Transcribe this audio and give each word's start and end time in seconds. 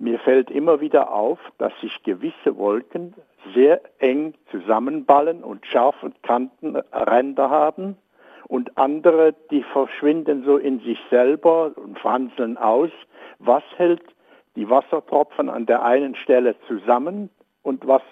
Mir 0.00 0.18
fällt 0.18 0.50
immer 0.50 0.80
wieder 0.80 1.12
auf, 1.12 1.38
dass 1.58 1.78
sich 1.82 2.02
gewisse 2.04 2.56
Wolken 2.56 3.12
sehr 3.54 3.82
eng 3.98 4.32
zusammenballen 4.50 5.44
und 5.44 5.66
scharfe 5.66 6.10
Kantenränder 6.22 7.50
haben 7.50 7.98
und 8.48 8.78
andere, 8.78 9.34
die 9.50 9.62
verschwinden 9.62 10.42
so 10.46 10.56
in 10.56 10.80
sich 10.80 10.98
selber 11.10 11.72
und 11.76 11.98
franzeln 11.98 12.56
aus. 12.56 12.88
Was 13.40 13.62
hält 13.76 14.02
die 14.56 14.70
Wassertropfen 14.70 15.50
an 15.50 15.66
der 15.66 15.84
einen 15.84 16.14
Stelle 16.14 16.54
zusammen 16.66 17.28
und 17.62 17.86
was 17.86 18.02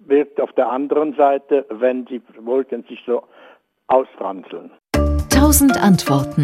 wirkt 0.00 0.40
auf 0.40 0.52
der 0.54 0.68
anderen 0.68 1.14
Seite, 1.14 1.66
wenn 1.70 2.04
die 2.04 2.20
Wolken 2.40 2.82
sich 2.88 3.00
so 3.06 3.22
ausfranzeln? 3.86 4.72
Tausend 5.30 5.80
Antworten. 5.80 6.42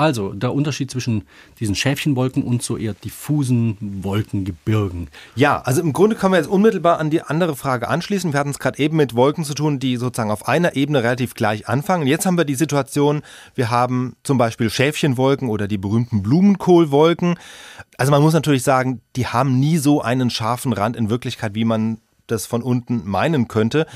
Also 0.00 0.32
der 0.32 0.54
Unterschied 0.54 0.90
zwischen 0.90 1.24
diesen 1.58 1.74
Schäfchenwolken 1.74 2.42
und 2.42 2.62
so 2.62 2.78
eher 2.78 2.94
diffusen 2.94 3.76
Wolkengebirgen. 4.02 5.08
Ja, 5.34 5.60
also 5.60 5.82
im 5.82 5.92
Grunde 5.92 6.16
können 6.16 6.32
wir 6.32 6.38
jetzt 6.38 6.48
unmittelbar 6.48 6.98
an 6.98 7.10
die 7.10 7.20
andere 7.20 7.54
Frage 7.54 7.86
anschließen. 7.86 8.32
Wir 8.32 8.40
hatten 8.40 8.48
es 8.48 8.58
gerade 8.58 8.78
eben 8.78 8.96
mit 8.96 9.14
Wolken 9.14 9.44
zu 9.44 9.52
tun, 9.52 9.78
die 9.78 9.98
sozusagen 9.98 10.30
auf 10.30 10.48
einer 10.48 10.74
Ebene 10.74 11.02
relativ 11.02 11.34
gleich 11.34 11.68
anfangen. 11.68 12.06
Jetzt 12.06 12.24
haben 12.24 12.38
wir 12.38 12.46
die 12.46 12.54
Situation, 12.54 13.20
wir 13.54 13.68
haben 13.68 14.16
zum 14.22 14.38
Beispiel 14.38 14.70
Schäfchenwolken 14.70 15.50
oder 15.50 15.68
die 15.68 15.76
berühmten 15.76 16.22
Blumenkohlwolken. 16.22 17.38
Also 17.98 18.10
man 18.10 18.22
muss 18.22 18.32
natürlich 18.32 18.62
sagen, 18.62 19.02
die 19.16 19.26
haben 19.26 19.60
nie 19.60 19.76
so 19.76 20.00
einen 20.00 20.30
scharfen 20.30 20.72
Rand 20.72 20.96
in 20.96 21.10
Wirklichkeit, 21.10 21.54
wie 21.54 21.66
man 21.66 21.98
das 22.26 22.46
von 22.46 22.62
unten 22.62 23.06
meinen 23.06 23.48
könnte. 23.48 23.86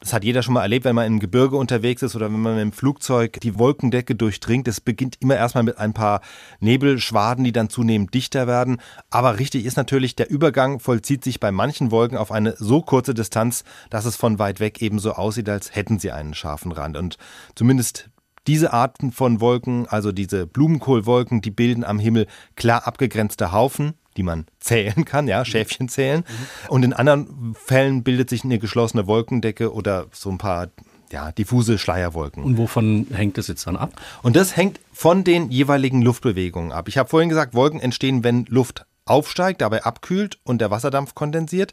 Das 0.00 0.12
hat 0.12 0.22
jeder 0.22 0.44
schon 0.44 0.54
mal 0.54 0.62
erlebt, 0.62 0.84
wenn 0.84 0.94
man 0.94 1.06
im 1.06 1.18
Gebirge 1.18 1.56
unterwegs 1.56 2.02
ist 2.02 2.14
oder 2.14 2.26
wenn 2.32 2.40
man 2.40 2.56
dem 2.56 2.70
Flugzeug 2.70 3.40
die 3.40 3.58
Wolkendecke 3.58 4.14
durchdringt. 4.14 4.68
Es 4.68 4.80
beginnt 4.80 5.16
immer 5.18 5.34
erstmal 5.34 5.64
mit 5.64 5.78
ein 5.78 5.92
paar 5.92 6.20
Nebelschwaden, 6.60 7.42
die 7.42 7.50
dann 7.50 7.68
zunehmend 7.68 8.14
dichter 8.14 8.46
werden. 8.46 8.80
Aber 9.10 9.40
richtig 9.40 9.64
ist 9.64 9.76
natürlich, 9.76 10.14
der 10.14 10.30
Übergang 10.30 10.78
vollzieht 10.78 11.24
sich 11.24 11.40
bei 11.40 11.50
manchen 11.50 11.90
Wolken 11.90 12.16
auf 12.16 12.30
eine 12.30 12.54
so 12.56 12.80
kurze 12.80 13.12
Distanz, 13.12 13.64
dass 13.90 14.04
es 14.04 14.14
von 14.14 14.38
weit 14.38 14.60
weg 14.60 14.80
ebenso 14.82 15.14
aussieht, 15.14 15.48
als 15.48 15.74
hätten 15.74 15.98
sie 15.98 16.12
einen 16.12 16.34
scharfen 16.34 16.70
Rand. 16.70 16.96
Und 16.96 17.16
zumindest 17.56 18.08
diese 18.46 18.72
Arten 18.72 19.10
von 19.10 19.40
Wolken, 19.40 19.88
also 19.88 20.12
diese 20.12 20.46
Blumenkohlwolken, 20.46 21.42
die 21.42 21.50
bilden 21.50 21.82
am 21.84 21.98
Himmel 21.98 22.26
klar 22.54 22.86
abgegrenzte 22.86 23.50
Haufen, 23.50 23.94
die 24.18 24.22
man 24.22 24.44
zählen 24.60 25.06
kann, 25.06 25.26
ja, 25.28 25.44
Schäfchen 25.46 25.88
zählen. 25.88 26.24
Mhm. 26.28 26.68
Und 26.68 26.82
in 26.82 26.92
anderen 26.92 27.54
Fällen 27.54 28.02
bildet 28.02 28.28
sich 28.28 28.44
eine 28.44 28.58
geschlossene 28.58 29.06
Wolkendecke 29.06 29.72
oder 29.72 30.06
so 30.12 30.28
ein 30.28 30.36
paar 30.36 30.68
ja, 31.10 31.32
diffuse 31.32 31.78
Schleierwolken. 31.78 32.42
Und 32.44 32.58
wovon 32.58 33.06
hängt 33.10 33.38
das 33.38 33.48
jetzt 33.48 33.66
dann 33.66 33.76
ab? 33.76 33.92
Und 34.22 34.36
das 34.36 34.56
hängt 34.56 34.78
von 34.92 35.24
den 35.24 35.50
jeweiligen 35.50 36.02
Luftbewegungen 36.02 36.72
ab. 36.72 36.88
Ich 36.88 36.98
habe 36.98 37.08
vorhin 37.08 37.30
gesagt, 37.30 37.54
Wolken 37.54 37.80
entstehen, 37.80 38.24
wenn 38.24 38.44
Luft 38.46 38.84
aufsteigt, 39.06 39.62
dabei 39.62 39.84
abkühlt 39.84 40.38
und 40.44 40.60
der 40.60 40.70
Wasserdampf 40.70 41.14
kondensiert. 41.14 41.72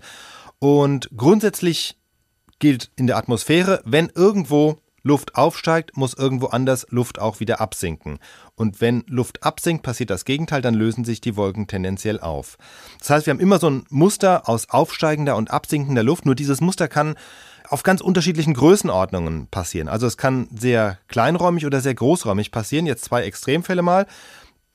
Und 0.60 1.10
grundsätzlich 1.18 1.98
gilt 2.60 2.92
in 2.96 3.08
der 3.08 3.18
Atmosphäre, 3.18 3.82
wenn 3.84 4.10
irgendwo 4.16 4.80
Luft 5.06 5.36
aufsteigt, 5.36 5.96
muss 5.96 6.16
irgendwo 6.16 6.48
anders 6.48 6.88
Luft 6.90 7.20
auch 7.20 7.40
wieder 7.40 7.62
absinken. 7.62 8.18
Und 8.56 8.82
wenn 8.82 9.04
Luft 9.08 9.44
absinkt, 9.44 9.84
passiert 9.84 10.10
das 10.10 10.26
Gegenteil, 10.26 10.64
dann 10.64 10.74
lösen 10.74 11.06
sich 11.06 11.22
die 11.22 11.36
Wolken 11.38 11.68
tendenziell 11.68 12.20
auf. 12.20 12.58
Das 13.00 13.12
heißt, 13.12 13.26
wir 13.28 13.32
haben 13.32 13.40
immer 13.40 13.60
so 13.60 13.70
ein 13.70 13.86
Muster 13.90 14.50
aus 14.50 14.70
aufsteigender 14.70 15.36
und 15.36 15.52
absinkender 15.52 16.02
Luft, 16.02 16.26
nur 16.26 16.34
dieses 16.34 16.60
Muster 16.60 16.88
kann 16.88 17.16
auf 17.70 17.84
ganz 17.84 18.02
unterschiedlichen 18.02 18.56
Größenordnungen 18.56 19.48
passieren. 19.48 19.90
Also 19.90 20.08
es 20.08 20.18
kann 20.18 20.48
sehr 20.56 20.98
kleinräumig 21.08 21.66
oder 21.68 21.82
sehr 21.82 21.96
großräumig 21.96 22.52
passieren. 22.52 22.88
Jetzt 22.88 23.06
zwei 23.06 23.24
Extremfälle 23.24 23.84
mal. 23.84 24.08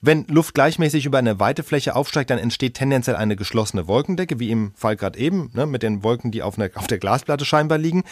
Wenn 0.00 0.26
Luft 0.28 0.54
gleichmäßig 0.54 1.04
über 1.06 1.18
eine 1.18 1.40
weite 1.40 1.62
Fläche 1.62 1.94
aufsteigt, 1.94 2.30
dann 2.30 2.38
entsteht 2.38 2.74
tendenziell 2.74 3.16
eine 3.16 3.36
geschlossene 3.36 3.86
Wolkendecke, 3.86 4.38
wie 4.38 4.50
im 4.50 4.72
Fall 4.74 4.96
gerade 4.96 5.18
eben, 5.18 5.50
ne, 5.54 5.66
mit 5.66 5.82
den 5.82 6.02
Wolken, 6.02 6.30
die 6.30 6.42
auf, 6.42 6.58
eine, 6.58 6.70
auf 6.74 6.86
der 6.86 6.98
Glasplatte 6.98 7.44
scheinbar 7.44 7.78
liegen. 7.78 8.04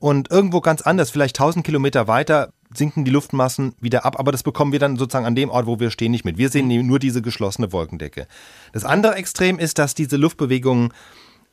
Und 0.00 0.30
irgendwo 0.30 0.60
ganz 0.60 0.82
anders, 0.82 1.10
vielleicht 1.10 1.38
1000 1.38 1.64
Kilometer 1.64 2.06
weiter, 2.06 2.52
sinken 2.72 3.04
die 3.04 3.10
Luftmassen 3.10 3.74
wieder 3.80 4.04
ab, 4.04 4.18
aber 4.18 4.30
das 4.30 4.42
bekommen 4.42 4.72
wir 4.72 4.78
dann 4.78 4.96
sozusagen 4.96 5.26
an 5.26 5.34
dem 5.34 5.50
Ort, 5.50 5.66
wo 5.66 5.80
wir 5.80 5.90
stehen, 5.90 6.10
nicht 6.10 6.24
mit. 6.24 6.38
Wir 6.38 6.50
sehen 6.50 6.68
nur 6.86 6.98
diese 6.98 7.22
geschlossene 7.22 7.72
Wolkendecke. 7.72 8.26
Das 8.72 8.84
andere 8.84 9.14
Extrem 9.14 9.58
ist, 9.58 9.78
dass 9.78 9.94
diese 9.94 10.16
Luftbewegungen 10.16 10.92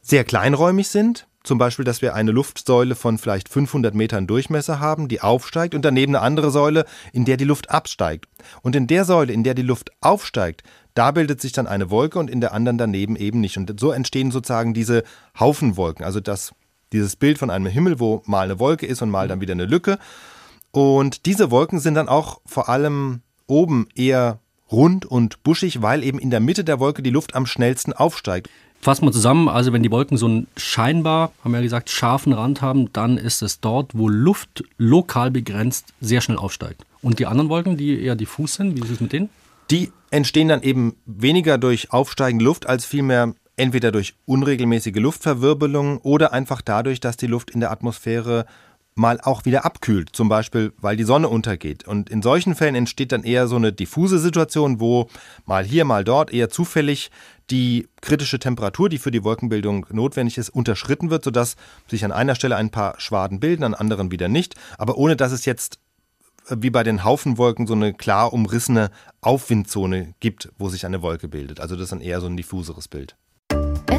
sehr 0.02 0.24
kleinräumig 0.24 0.88
sind. 0.90 1.28
Zum 1.44 1.58
Beispiel, 1.60 1.86
dass 1.86 2.02
wir 2.02 2.16
eine 2.16 2.32
Luftsäule 2.32 2.96
von 2.96 3.18
vielleicht 3.18 3.50
500 3.50 3.94
Metern 3.94 4.26
Durchmesser 4.26 4.80
haben, 4.80 5.08
die 5.08 5.22
aufsteigt 5.22 5.76
und 5.76 5.86
daneben 5.86 6.16
eine 6.16 6.26
andere 6.26 6.50
Säule, 6.50 6.86
in 7.14 7.24
der 7.24 7.38
die 7.38 7.46
Luft 7.46 7.70
absteigt. 7.70 8.26
Und 8.62 8.76
in 8.76 8.88
der 8.88 9.06
Säule, 9.06 9.32
in 9.32 9.44
der 9.44 9.54
die 9.54 9.62
Luft 9.62 9.92
aufsteigt, 10.02 10.64
da 10.96 11.12
bildet 11.12 11.42
sich 11.42 11.52
dann 11.52 11.68
eine 11.68 11.92
Wolke 11.92 12.18
und 12.18 12.32
in 12.32 12.42
der 12.42 12.54
anderen 12.54 12.78
daneben 12.78 13.16
eben 13.16 13.42
nicht. 13.42 13.58
Und 13.58 13.80
so 13.80 13.92
entstehen 13.92 14.32
sozusagen 14.32 14.74
diese 14.74 15.04
Haufenwolken, 15.40 16.04
also 16.04 16.20
das 16.20 16.54
dieses 16.94 17.16
Bild 17.16 17.38
von 17.38 17.50
einem 17.50 17.66
Himmel, 17.66 18.00
wo 18.00 18.22
mal 18.26 18.46
eine 18.46 18.60
Wolke 18.60 18.86
ist 18.86 19.02
und 19.02 19.10
mal 19.10 19.28
dann 19.28 19.42
wieder 19.42 19.54
eine 19.54 19.66
Lücke. 19.66 20.00
Und 20.72 21.26
diese 21.26 21.52
Wolken 21.52 21.80
sind 21.80 21.96
dann 21.96 22.10
auch 22.10 22.42
vor 22.46 22.70
allem 22.70 23.22
oben 23.48 23.88
eher 23.96 24.40
rund 24.72 25.06
und 25.06 25.44
buschig, 25.44 25.82
weil 25.82 26.04
eben 26.04 26.20
in 26.20 26.30
der 26.30 26.40
Mitte 26.40 26.64
der 26.64 26.80
Wolke 26.80 27.02
die 27.02 27.12
Luft 27.12 27.36
am 27.36 27.46
schnellsten 27.46 27.94
aufsteigt. 27.94 28.50
Fassen 28.82 29.06
wir 29.06 29.12
zusammen, 29.12 29.50
also 29.50 29.74
wenn 29.74 29.84
die 29.84 29.92
Wolken 29.92 30.18
so 30.18 30.28
einen 30.28 30.48
scheinbar, 30.58 31.32
haben 31.44 31.52
wir 31.52 31.58
ja 31.60 31.64
gesagt, 31.64 31.90
scharfen 31.90 32.34
Rand 32.34 32.62
haben, 32.62 32.92
dann 32.94 33.18
ist 33.18 33.42
es 33.42 33.60
dort, 33.60 33.98
wo 33.98 34.10
Luft 34.10 34.64
lokal 34.78 35.32
begrenzt 35.32 35.94
sehr 36.02 36.22
schnell 36.22 36.38
aufsteigt. 36.38 36.86
Und 37.02 37.20
die 37.20 37.26
anderen 37.26 37.50
Wolken, 37.50 37.78
die 37.78 38.00
eher 38.00 38.16
diffus 38.16 38.56
sind, 38.56 38.76
wie 38.76 38.82
ist 38.82 38.92
es 38.92 39.00
mit 39.00 39.14
denen? 39.14 39.30
Die 39.72 39.92
entstehen 40.12 40.50
dann 40.50 40.62
eben 40.62 40.96
weniger 41.06 41.58
durch 41.58 41.92
aufsteigende 41.92 42.46
Luft 42.46 42.68
als 42.68 42.86
vielmehr 42.86 43.34
entweder 43.58 43.92
durch 43.92 44.16
unregelmäßige 44.26 44.96
Luftverwirbelung 44.96 46.00
oder 46.00 46.34
einfach 46.34 46.62
dadurch, 46.62 47.00
dass 47.00 47.18
die 47.18 47.28
Luft 47.28 47.52
in 47.52 47.60
der 47.60 47.72
Atmosphäre 47.72 48.46
mal 48.96 49.20
auch 49.22 49.44
wieder 49.44 49.66
abkühlt, 49.66 50.10
zum 50.14 50.30
Beispiel 50.30 50.72
weil 50.78 50.96
die 50.96 51.04
Sonne 51.04 51.28
untergeht. 51.28 51.86
Und 51.86 52.10
in 52.10 52.22
solchen 52.22 52.56
Fällen 52.56 52.76
entsteht 52.76 53.12
dann 53.12 53.24
eher 53.24 53.48
so 53.48 53.58
eine 53.58 53.74
diffuse 53.74 54.20
Situation, 54.20 54.80
wo 54.80 55.10
mal 55.46 55.66
hier, 55.66 55.84
mal 55.84 56.06
dort 56.06 56.32
eher 56.32 56.50
zufällig 56.50 57.12
die 57.52 57.90
kritische 58.02 58.40
Temperatur, 58.40 58.88
die 58.88 58.98
für 58.98 59.12
die 59.12 59.24
Wolkenbildung 59.24 59.86
notwendig 59.92 60.38
ist, 60.38 60.50
unterschritten 60.50 61.10
wird, 61.10 61.26
sodass 61.26 61.58
sich 61.88 62.06
an 62.06 62.14
einer 62.14 62.36
Stelle 62.36 62.56
ein 62.56 62.72
paar 62.72 63.00
Schwaden 63.00 63.42
bilden, 63.42 63.64
an 63.64 63.74
anderen 63.74 64.12
wieder 64.12 64.30
nicht, 64.30 64.56
aber 64.78 64.98
ohne 64.98 65.18
dass 65.18 65.34
es 65.34 65.44
jetzt 65.44 65.78
äh, 66.48 66.56
wie 66.60 66.70
bei 66.70 66.84
den 66.84 67.04
Haufenwolken 67.04 67.68
so 67.68 67.74
eine 67.74 67.94
klar 67.94 68.32
umrissene 68.32 68.92
Aufwindzone 69.20 70.14
gibt, 70.22 70.50
wo 70.58 70.70
sich 70.70 70.86
eine 70.86 71.02
Wolke 71.02 71.28
bildet. 71.28 71.60
Also 71.60 71.76
das 71.76 71.84
ist 71.84 71.92
dann 71.92 72.02
eher 72.02 72.22
so 72.22 72.28
ein 72.28 72.38
diffuseres 72.38 72.88
Bild. 72.88 73.18